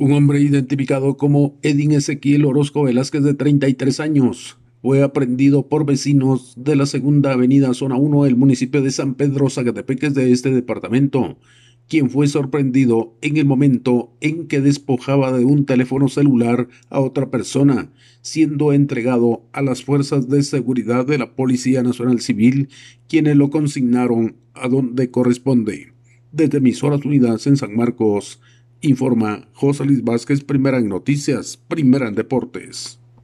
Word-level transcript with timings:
Un 0.00 0.12
hombre 0.12 0.40
identificado 0.40 1.18
como 1.18 1.58
Edin 1.60 1.92
Ezequiel 1.92 2.46
Orozco 2.46 2.84
Velázquez 2.84 3.22
de 3.22 3.34
33 3.34 4.00
años 4.00 4.56
fue 4.80 5.02
aprendido 5.02 5.68
por 5.68 5.84
vecinos 5.84 6.54
de 6.56 6.74
la 6.74 6.86
segunda 6.86 7.34
avenida 7.34 7.74
zona 7.74 7.96
1 7.96 8.24
del 8.24 8.34
municipio 8.34 8.80
de 8.80 8.92
San 8.92 9.14
Pedro 9.14 9.50
Zacatepeques 9.50 10.14
de 10.14 10.32
este 10.32 10.52
departamento, 10.52 11.36
quien 11.86 12.08
fue 12.08 12.28
sorprendido 12.28 13.14
en 13.20 13.36
el 13.36 13.44
momento 13.44 14.16
en 14.22 14.46
que 14.46 14.62
despojaba 14.62 15.36
de 15.36 15.44
un 15.44 15.66
teléfono 15.66 16.08
celular 16.08 16.68
a 16.88 17.00
otra 17.00 17.30
persona, 17.30 17.92
siendo 18.22 18.72
entregado 18.72 19.42
a 19.52 19.60
las 19.60 19.84
fuerzas 19.84 20.30
de 20.30 20.42
seguridad 20.44 21.04
de 21.04 21.18
la 21.18 21.34
Policía 21.34 21.82
Nacional 21.82 22.22
Civil, 22.22 22.70
quienes 23.06 23.36
lo 23.36 23.50
consignaron 23.50 24.36
a 24.54 24.66
donde 24.66 25.10
corresponde. 25.10 25.92
Desde 26.32 26.56
Emisoras 26.56 27.04
Unidas 27.04 27.46
en 27.46 27.58
San 27.58 27.76
Marcos, 27.76 28.40
informa 28.80 29.48
José 29.54 29.84
Luis 29.84 30.02
Vázquez, 30.04 30.44
primera 30.44 30.78
en 30.78 30.88
noticias, 30.88 31.56
primera 31.56 32.08
en 32.08 32.14
deportes. 32.14 32.99